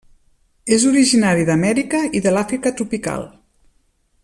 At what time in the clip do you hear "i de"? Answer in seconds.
2.21-2.33